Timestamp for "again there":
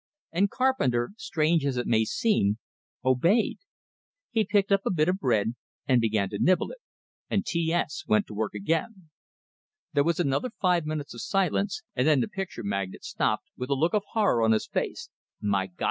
8.55-10.03